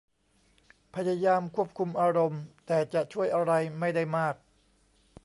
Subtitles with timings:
[0.95, 4.35] พยายามควบคุมอารมณ์แต่จะช่วยอะไรไม่ได้มาก